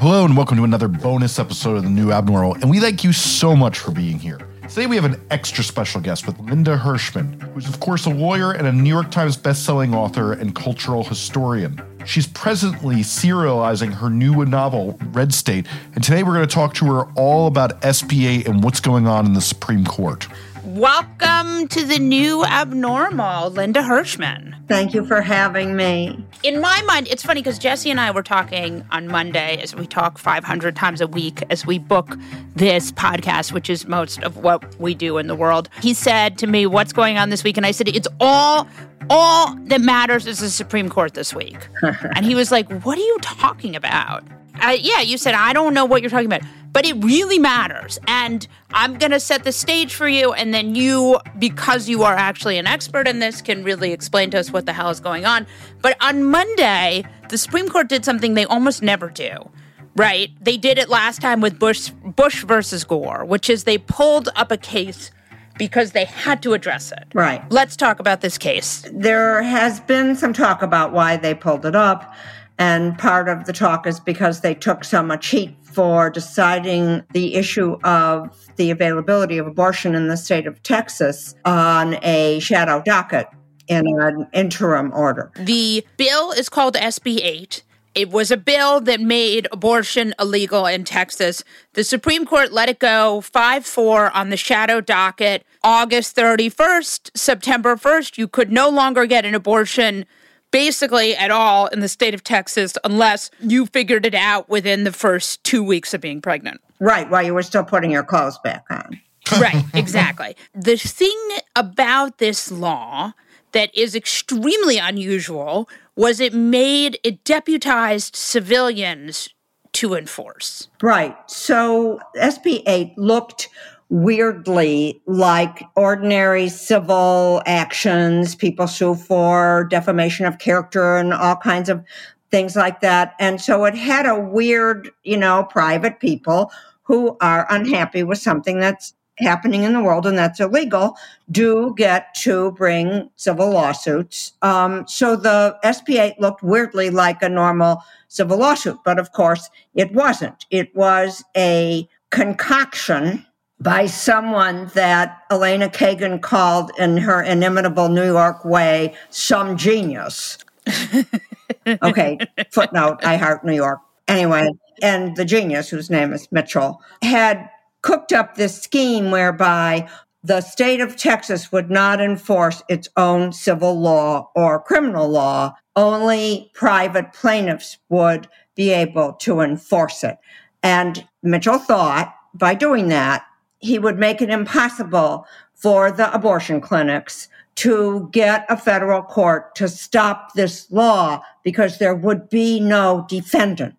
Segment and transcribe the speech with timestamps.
[0.00, 2.54] Hello, and welcome to another bonus episode of The New Abnormal.
[2.54, 4.38] And we thank you so much for being here.
[4.68, 8.52] Today, we have an extra special guest with Linda Hirshman, who's, of course, a lawyer
[8.52, 11.82] and a New York Times bestselling author and cultural historian.
[12.06, 15.66] She's presently serializing her new novel, Red State,
[15.96, 19.26] and today we're going to talk to her all about SB8 and what's going on
[19.26, 20.28] in the Supreme Court.
[20.64, 24.54] Welcome to the new abnormal, Linda Hirschman.
[24.66, 26.24] Thank you for having me.
[26.42, 29.86] In my mind, it's funny because Jesse and I were talking on Monday, as we
[29.86, 32.16] talk 500 times a week as we book
[32.56, 35.68] this podcast, which is most of what we do in the world.
[35.80, 37.56] He said to me, What's going on this week?
[37.56, 38.66] And I said, It's all
[39.10, 41.68] all that matters is the Supreme Court this week.
[41.82, 44.24] and he was like, What are you talking about?
[44.60, 47.98] Uh, yeah, you said, I don't know what you're talking about, but it really matters.
[48.06, 50.32] And I'm going to set the stage for you.
[50.32, 54.38] And then you, because you are actually an expert in this, can really explain to
[54.38, 55.46] us what the hell is going on.
[55.82, 59.50] But on Monday, the Supreme Court did something they almost never do.
[59.96, 60.30] Right?
[60.40, 64.52] They did it last time with Bush Bush versus Gore, which is they pulled up
[64.52, 65.10] a case
[65.58, 67.04] because they had to address it.
[67.12, 67.42] Right.
[67.50, 68.84] Let's talk about this case.
[68.92, 72.14] There has been some talk about why they pulled it up.
[72.58, 77.36] And part of the talk is because they took so much heat for deciding the
[77.36, 83.28] issue of the availability of abortion in the state of Texas on a shadow docket
[83.68, 85.30] in an interim order.
[85.36, 87.62] The bill is called SB 8.
[87.94, 91.42] It was a bill that made abortion illegal in Texas.
[91.72, 97.76] The Supreme Court let it go 5 4 on the shadow docket August 31st, September
[97.76, 98.18] 1st.
[98.18, 100.06] You could no longer get an abortion
[100.50, 104.92] basically at all in the state of Texas unless you figured it out within the
[104.92, 106.60] first two weeks of being pregnant.
[106.80, 109.00] Right, while you were still putting your clothes back on.
[109.40, 110.36] right, exactly.
[110.54, 113.12] The thing about this law
[113.52, 119.28] that is extremely unusual was it made it deputized civilians
[119.72, 120.68] to enforce.
[120.82, 121.16] Right.
[121.30, 123.48] So SB 8 looked
[123.90, 128.34] weirdly like ordinary civil actions.
[128.34, 131.82] People sue for defamation of character and all kinds of
[132.30, 133.14] things like that.
[133.18, 136.50] And so it had a weird, you know, private people
[136.82, 140.96] who are unhappy with something that's happening in the world and that's illegal
[141.30, 144.32] do get to bring civil lawsuits.
[144.42, 149.50] Um, so the SB 8 looked weirdly like a normal civil lawsuit, but of course
[149.74, 150.46] it wasn't.
[150.50, 153.26] It was a concoction
[153.60, 160.38] by someone that Elena Kagan called in her inimitable New York way some genius.
[161.82, 162.18] okay,
[162.50, 163.80] footnote, I heart New York.
[164.06, 164.50] Anyway,
[164.82, 167.48] and the genius, whose name is Mitchell, had
[167.82, 169.88] cooked up this scheme whereby
[170.22, 175.54] the state of Texas would not enforce its own civil law or criminal law.
[175.76, 180.18] Only private plaintiffs would be able to enforce it.
[180.62, 183.24] And Mitchell thought by doing that,
[183.58, 189.68] he would make it impossible for the abortion clinics to get a federal court to
[189.68, 193.74] stop this law because there would be no defendant.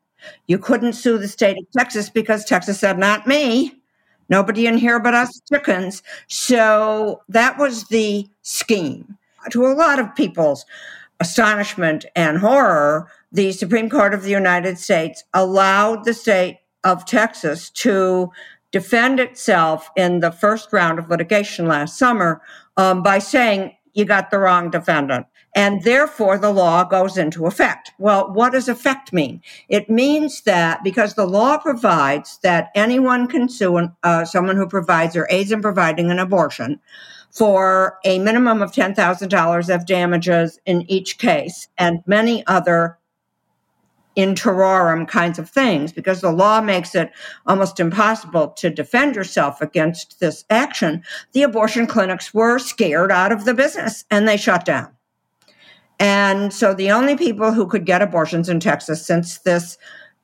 [0.48, 3.74] You couldn't sue the state of Texas because Texas said, not me.
[4.28, 6.04] Nobody in here but us chickens.
[6.28, 9.18] So that was the scheme.
[9.52, 10.66] To a lot of people's
[11.22, 17.70] astonishment and horror, the Supreme Court of the United States allowed the state of Texas
[17.72, 18.30] to
[18.72, 22.42] defend itself in the first round of litigation last summer
[22.78, 25.26] um, by saying you got the wrong defendant.
[25.56, 27.92] And therefore, the law goes into effect.
[27.98, 29.42] Well, what does effect mean?
[29.68, 35.16] It means that because the law provides that anyone can sue uh, someone who provides
[35.16, 36.80] or aids in providing an abortion
[37.32, 42.99] for a minimum of $10,000 of damages in each case and many other
[44.20, 47.10] in terrorem kinds of things because the law makes it
[47.46, 51.02] almost impossible to defend yourself against this action,
[51.32, 54.92] the abortion clinics were scared out of the business and they shut down.
[56.02, 59.78] And so the only people who could get abortions in Texas since this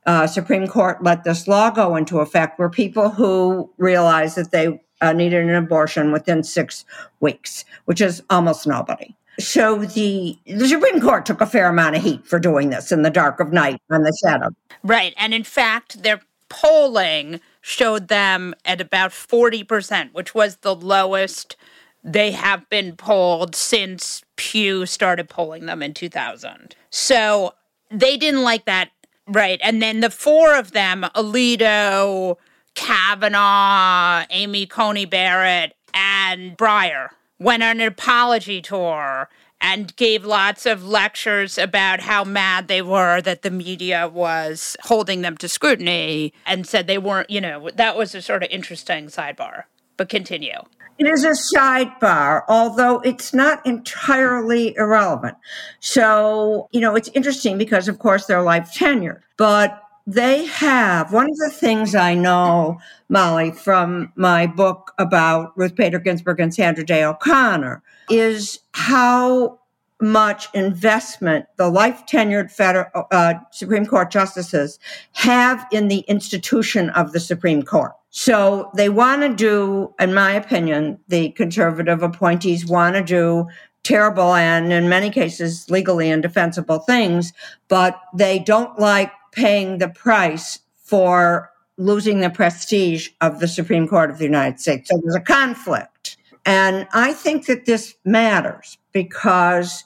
[0.05, 4.81] uh, Supreme Court let this law go into effect were people who realized that they
[4.99, 6.83] uh, needed an abortion within six
[7.21, 9.15] weeks, which is almost nobody.
[9.39, 13.01] So the, the Supreme Court took a fair amount of heat for doing this in
[13.01, 14.49] the dark of night on the shadow.
[14.83, 15.13] Right.
[15.17, 21.55] And in fact, their polling showed them at about 40%, which was the lowest
[22.03, 26.75] they have been polled since Pew started polling them in 2000.
[26.91, 27.55] So
[27.89, 28.91] they didn't like that.
[29.27, 29.59] Right.
[29.63, 32.37] And then the four of them, Alito,
[32.75, 37.09] Kavanaugh, Amy Coney Barrett, and Breyer,
[37.39, 39.29] went on an apology tour
[39.61, 45.21] and gave lots of lectures about how mad they were that the media was holding
[45.21, 49.07] them to scrutiny and said they weren't, you know, that was a sort of interesting
[49.07, 49.63] sidebar.
[49.97, 50.59] But continue.
[50.97, 55.37] It is a sidebar, although it's not entirely irrelevant.
[55.79, 61.29] So, you know, it's interesting because, of course, they're life tenure, but they have one
[61.29, 62.79] of the things I know,
[63.09, 69.59] Molly, from my book about Ruth Bader Ginsburg and Sandra Day O'Connor is how
[70.01, 74.77] much investment the life tenured federal, uh, Supreme Court justices
[75.13, 77.93] have in the institution of the Supreme Court.
[78.11, 83.47] So they want to do, in my opinion, the conservative appointees want to do
[83.83, 87.33] terrible and in many cases legally indefensible things,
[87.67, 94.09] but they don't like paying the price for losing the prestige of the Supreme Court
[94.09, 94.89] of the United States.
[94.89, 96.17] So there's a conflict.
[96.45, 99.83] And I think that this matters because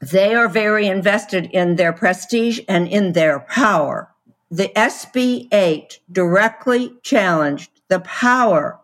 [0.00, 4.08] they are very invested in their prestige and in their power.
[4.50, 8.78] The SB 8 directly challenged the power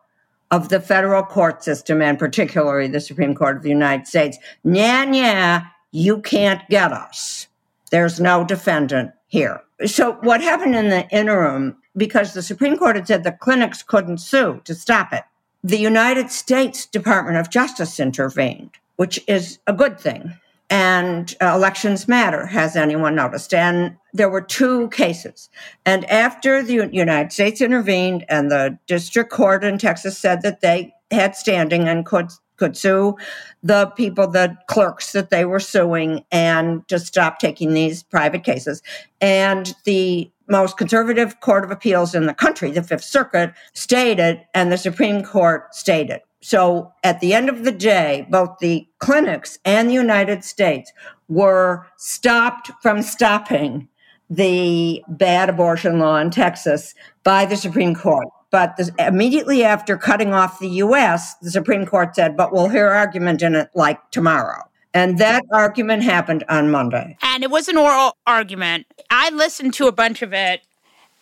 [0.50, 4.38] of the federal court system and particularly the Supreme Court of the United States.
[4.64, 7.46] Nya, nya, you can't get us.
[7.90, 9.62] There's no defendant here.
[9.86, 14.18] So, what happened in the interim, because the Supreme Court had said the clinics couldn't
[14.18, 15.24] sue to stop it,
[15.62, 20.34] the United States Department of Justice intervened, which is a good thing.
[20.70, 23.54] And uh, elections matter, has anyone noticed?
[23.54, 25.48] And there were two cases.
[25.86, 30.92] And after the United States intervened and the district court in Texas said that they
[31.10, 33.16] had standing and could could sue
[33.62, 38.82] the people, the clerks that they were suing, and to stop taking these private cases.
[39.20, 44.70] And the most conservative court of appeals in the country, the Fifth Circuit, stated, and
[44.70, 46.20] the Supreme Court stated.
[46.40, 50.92] So at the end of the day, both the clinics and the United States
[51.28, 53.88] were stopped from stopping
[54.30, 56.94] the bad abortion law in Texas
[57.24, 58.28] by the Supreme Court.
[58.50, 62.88] But this, immediately after cutting off the U.S., the Supreme Court said, but we'll hear
[62.88, 64.64] argument in it like tomorrow.
[64.94, 67.18] And that argument happened on Monday.
[67.20, 68.86] And it was an oral argument.
[69.10, 70.62] I listened to a bunch of it,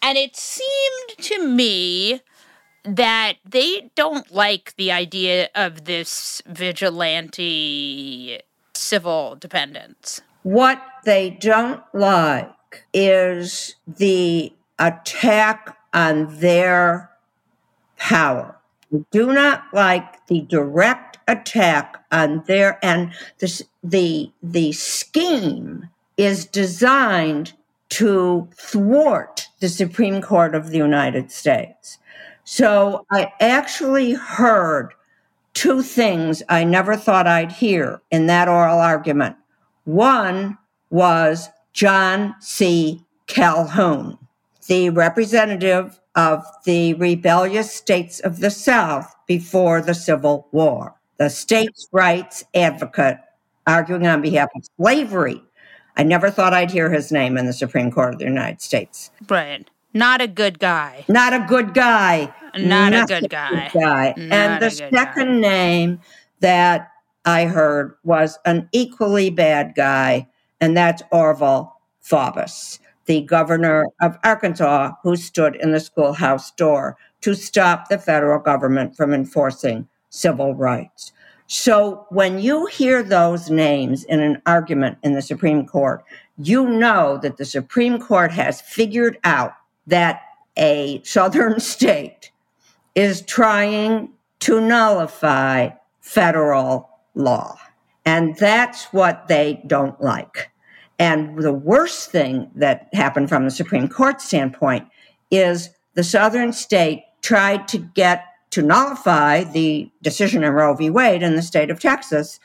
[0.01, 2.21] and it seemed to me
[2.85, 8.41] that they don't like the idea of this vigilante
[8.75, 10.21] civil dependence.
[10.45, 17.11] What they don't like is the attack on their
[17.97, 18.57] power.
[18.91, 26.45] They do not like the direct attack on their and the the the scheme is
[26.45, 27.53] designed
[27.89, 31.99] to thwart the Supreme Court of the United States.
[32.45, 34.93] So I actually heard
[35.55, 39.37] two things I never thought I'd hear in that oral argument.
[39.85, 40.59] One
[40.91, 43.03] was John C.
[43.27, 44.19] Calhoun,
[44.67, 51.87] the representative of the rebellious states of the South before the Civil War, the states'
[51.93, 53.19] rights advocate
[53.67, 55.43] arguing on behalf of slavery.
[55.97, 59.11] I never thought I'd hear his name in the Supreme Court of the United States.
[59.29, 59.69] Right.
[59.95, 61.05] Not a good guy.
[61.09, 62.33] Not a good guy.
[62.57, 63.71] Not, Not a good guy.
[63.73, 64.15] Good guy.
[64.17, 64.93] and the second
[65.43, 65.49] guy.
[65.49, 66.01] name
[66.41, 66.91] that
[67.25, 70.29] I heard was an equally bad guy,
[70.61, 77.35] and that's Orville Faubus, the governor of Arkansas, who stood in the schoolhouse door to
[77.35, 81.13] stop the federal government from enforcing civil rights.
[81.47, 86.05] So when you hear those names in an argument in the Supreme Court,
[86.39, 89.53] you know that the Supreme Court has figured out
[89.87, 90.23] that
[90.57, 92.33] a southern state
[92.95, 94.11] is trying
[94.41, 95.71] to nullify
[96.01, 97.59] federal law.
[98.05, 100.51] And that's what they don't like.
[100.99, 104.89] And the worst thing that happened from the Supreme Court standpoint
[105.31, 110.89] is the southern state tried to get to nullify the decision in Roe v.
[110.89, 112.41] Wade in the state of Texas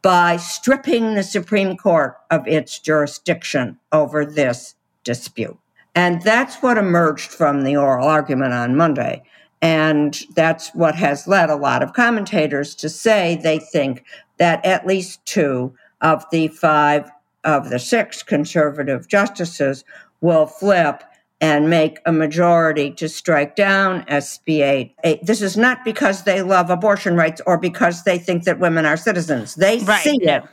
[0.00, 5.56] by stripping the Supreme Court of its jurisdiction over this dispute.
[5.94, 9.22] And that's what emerged from the oral argument on Monday.
[9.60, 14.04] And that's what has led a lot of commentators to say they think
[14.38, 17.08] that at least two of the five
[17.44, 19.84] of the six conservative justices
[20.20, 21.02] will flip
[21.40, 25.26] and make a majority to strike down SB 8.
[25.26, 28.96] This is not because they love abortion rights or because they think that women are
[28.96, 29.56] citizens.
[29.56, 30.44] They Right, see it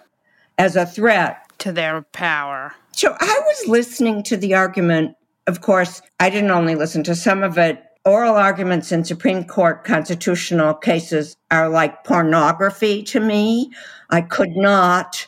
[0.58, 2.74] as a threat To their power.
[2.91, 5.15] so I was listening to the argument.
[5.46, 7.84] Of course, I didn't only listen to some of it.
[8.05, 13.69] Oral arguments in Supreme Court constitutional cases are like pornography to me.
[14.10, 15.27] I could not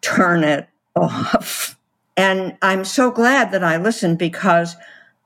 [0.00, 1.76] turn it off.
[2.16, 4.76] And I'm so glad that I listened because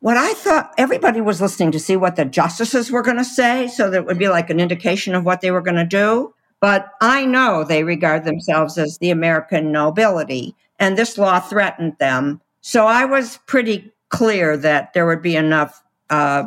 [0.00, 3.68] what I thought everybody was listening to see what the justices were going to say,
[3.68, 6.32] so that it would be like an indication of what they were going to do.
[6.60, 12.40] But I know they regard themselves as the American nobility, and this law threatened them.
[12.60, 16.44] So I was pretty clear that there would be enough uh,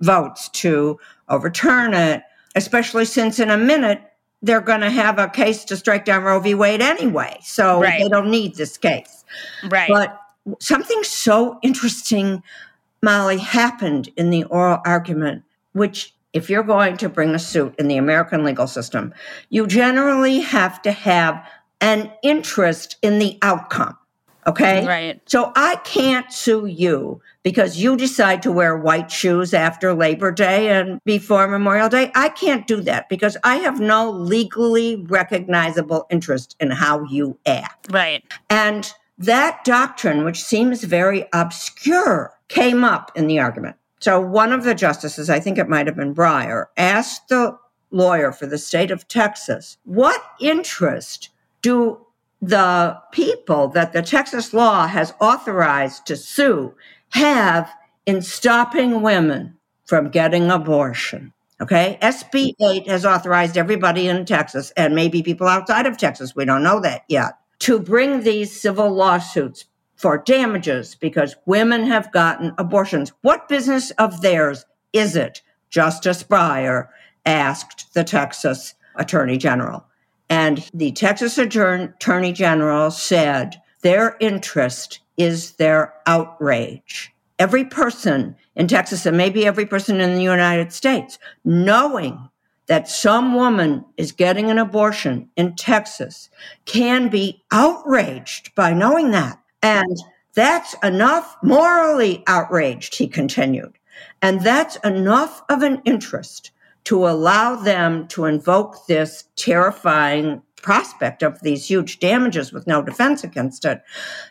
[0.00, 2.22] votes to overturn it,
[2.54, 4.00] especially since in a minute
[4.42, 6.54] they're going to have a case to strike down Roe v.
[6.54, 7.38] Wade anyway.
[7.42, 8.02] So Right.
[8.02, 9.24] they don't need this case.
[9.68, 9.88] Right.
[9.88, 10.20] But
[10.60, 12.42] something so interesting,
[13.02, 15.42] Molly, happened in the oral argument,
[15.72, 19.12] which, if you're going to bring a suit in the American legal system,
[19.50, 21.44] you generally have to have
[21.80, 23.96] an interest in the outcome.
[24.46, 24.86] Okay?
[24.86, 25.20] right.
[25.26, 30.68] So I can't sue you because you decide to wear white shoes after Labor Day
[30.68, 32.10] and before Memorial Day.
[32.14, 37.88] I can't do that because I have no legally recognizable interest in how you act.
[37.90, 38.24] Right.
[38.48, 43.76] And that doctrine, which seems very obscure, came up in the argument.
[44.00, 47.58] So one of the justices, I think it might have been Breyer, asked the
[47.90, 51.30] lawyer for the state of Texas, what interest
[51.62, 51.98] do
[52.40, 56.74] the people that the Texas law has authorized to sue
[57.10, 57.70] have
[58.06, 61.32] in stopping women from getting abortion?
[61.60, 61.98] Okay.
[62.02, 66.62] SB 8 has authorized everybody in Texas and maybe people outside of Texas, we don't
[66.62, 69.64] know that yet, to bring these civil lawsuits
[69.96, 73.12] for damages because women have gotten abortions.
[73.22, 75.42] What business of theirs is it?
[75.70, 76.88] Justice Breyer
[77.26, 79.84] asked the Texas Attorney General.
[80.30, 87.12] And the Texas Attorney General said their interest is their outrage.
[87.38, 92.28] Every person in Texas, and maybe every person in the United States, knowing
[92.66, 96.28] that some woman is getting an abortion in Texas
[96.66, 99.40] can be outraged by knowing that.
[99.62, 99.96] And
[100.34, 103.72] that's enough, morally outraged, he continued.
[104.20, 106.50] And that's enough of an interest
[106.84, 113.22] to allow them to invoke this terrifying prospect of these huge damages with no defense
[113.22, 113.82] against it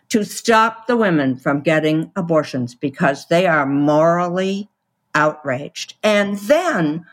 [0.10, 4.70] to stop the women from getting abortions because they are morally
[5.16, 5.96] outraged.
[6.04, 7.06] And then,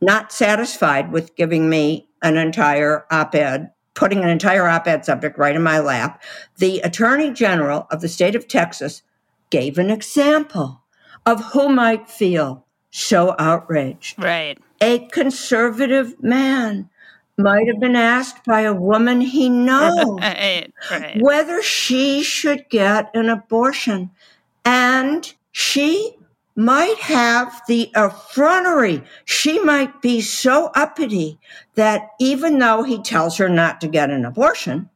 [0.00, 5.38] not satisfied with giving me an entire op ed, putting an entire op ed subject
[5.38, 6.22] right in my lap,
[6.58, 9.02] the Attorney General of the state of Texas
[9.50, 10.82] gave an example
[11.26, 14.58] of who might feel so outraged Right.
[14.84, 16.88] A conservative man
[17.38, 20.72] might have been asked by a woman he knows Right.
[20.90, 21.16] Right.
[21.20, 24.10] whether she should get an abortion.
[24.64, 26.16] And she
[26.54, 29.02] might have the effrontery.
[29.24, 31.38] She might be so uppity
[31.74, 34.88] that even though he tells her not to get an abortion,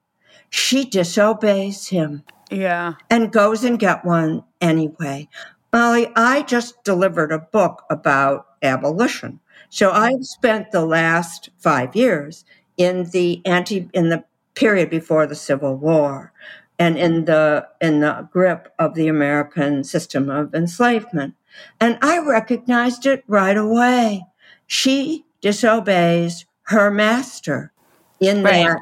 [0.51, 2.95] she disobeys him Yeah.
[3.11, 5.29] and goes and get one anyway.
[5.73, 9.41] Molly, I just delivered a book about abolition.
[9.71, 12.45] So I've spent the last five years
[12.77, 16.33] in the anti in the period before the Civil War
[16.79, 21.35] and in the in the grip of the American system of enslavement.
[21.81, 24.25] And I recognized it right away.
[24.67, 27.73] She disobeys her master
[28.21, 28.65] in Right.
[28.65, 28.81] that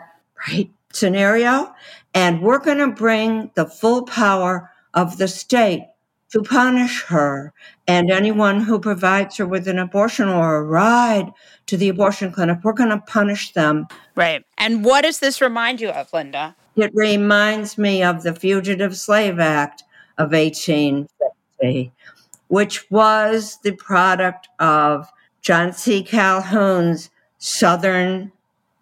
[0.48, 1.74] right scenario.
[2.14, 5.86] And we're going to bring the full power of the state
[6.32, 7.52] to punish her
[7.86, 11.30] and anyone who provides her with an abortion or a ride
[11.66, 12.58] to the abortion clinic.
[12.62, 13.86] We're going to punish them.
[14.14, 14.44] Right.
[14.58, 16.56] And what does this remind you of, Linda?
[16.76, 19.84] It reminds me of the Fugitive Slave Act
[20.18, 21.92] of 1850,
[22.48, 25.08] which was the product of
[25.42, 26.02] John C.
[26.02, 28.32] Calhoun's Southern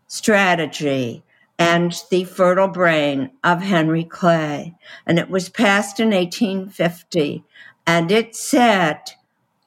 [0.06, 1.22] strategy
[1.58, 4.74] and the fertile brain of Henry Clay.
[5.06, 7.44] And it was passed in 1850.
[7.86, 9.00] And it said,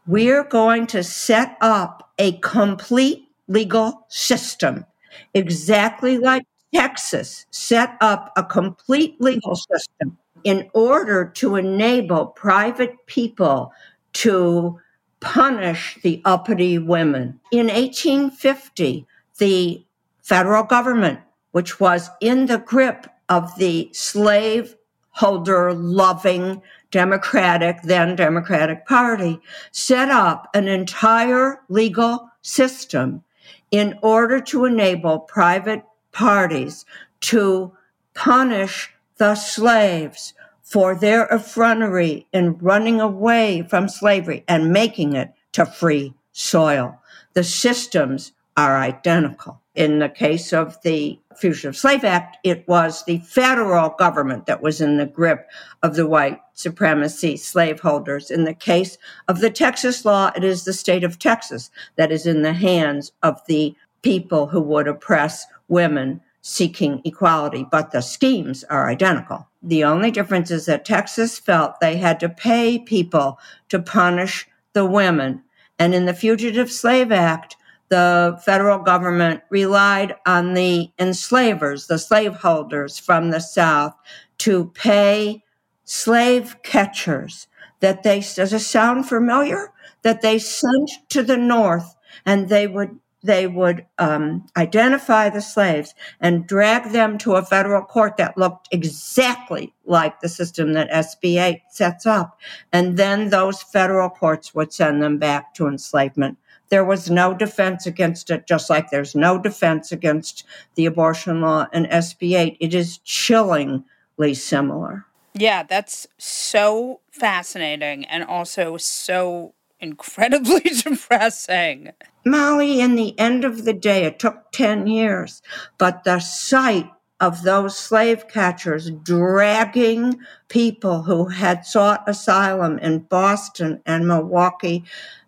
[0.05, 4.85] we're going to set up a complete legal system,
[5.33, 13.71] exactly like Texas set up a complete legal system in order to enable private people
[14.13, 14.79] to
[15.19, 17.39] punish the uppity women.
[17.51, 19.05] In 1850,
[19.37, 19.83] the
[20.21, 21.19] federal government
[21.57, 24.75] which was in the grip of the slave
[25.09, 26.61] holder loving
[26.91, 29.39] Democratic, then Democratic Party,
[29.71, 33.23] set up an entire legal system
[33.71, 36.85] in order to enable private parties
[37.21, 37.75] to
[38.13, 45.65] punish the slaves for their effrontery in running away from slavery and making it to
[45.65, 47.01] free soil.
[47.33, 49.59] The systems are identical.
[49.77, 54.81] In the case of the Fugitive Slave Act, it was the federal government that was
[54.81, 55.47] in the grip
[55.83, 58.31] of the white supremacy slaveholders.
[58.31, 62.25] In the case of the Texas law, it is the state of Texas that is
[62.25, 68.63] in the hands of the people who would oppress women seeking equality, but the schemes
[68.71, 69.47] are identical.
[69.61, 73.37] The only difference is that Texas felt they had to pay people
[73.69, 75.43] to punish the women.
[75.77, 77.57] And in the Fugitive Slave Act,
[77.89, 83.95] the federal government relied on the enslavers, the slaveholders from the South,
[84.39, 85.43] to pay
[85.83, 87.47] slave catchers
[87.79, 89.71] that they, does it sound familiar?
[90.03, 95.93] That they sent to the North and they would they would um, identify the slaves
[96.21, 101.41] and drag them to a federal court that looked exactly like the system that SB
[101.41, 102.39] 8 sets up.
[102.71, 106.37] And then those federal courts would send them back to enslavement.
[106.69, 110.43] There was no defense against it, just like there's no defense against
[110.75, 112.57] the abortion law and SB 8.
[112.59, 115.05] It is chillingly similar.
[115.33, 121.91] Yeah, that's so fascinating and also so incredibly depressing.
[122.25, 125.41] Molly, in the end of the day, it took 10 years,
[125.77, 130.19] but the sight of those slave catchers dragging
[130.49, 134.83] people who had sought asylum in Boston and Milwaukee,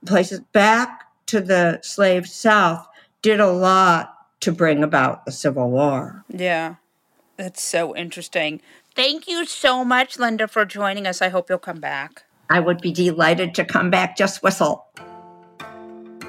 [0.05, 2.87] places back to the slave South,
[3.21, 6.23] did a lot to bring about the Civil War.
[6.29, 6.75] Yeah,
[7.37, 8.61] that's so interesting.
[8.95, 11.21] Thank you so much, Linda, for joining us.
[11.21, 12.23] I hope you'll come back.
[12.49, 14.17] I would be delighted to come back.
[14.17, 14.87] Just whistle.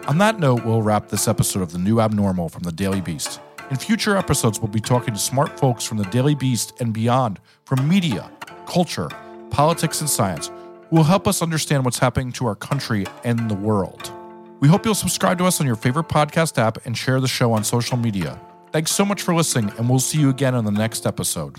[0.06, 3.40] On that note, we'll wrap this episode of The New Abnormal from the Daily Beast.
[3.70, 7.40] In future episodes, we'll be talking to smart folks from the Daily Beast and beyond,
[7.64, 8.30] from media,
[8.66, 9.08] culture,
[9.50, 10.50] politics, and science,
[10.90, 14.12] who will help us understand what's happening to our country and the world.
[14.60, 17.52] We hope you'll subscribe to us on your favorite podcast app and share the show
[17.52, 18.38] on social media.
[18.72, 21.58] Thanks so much for listening, and we'll see you again on the next episode.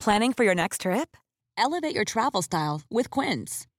[0.00, 1.16] Planning for your next trip?
[1.56, 3.66] Elevate your travel style with Quince.